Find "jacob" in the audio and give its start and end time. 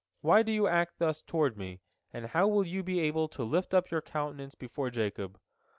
4.89-5.37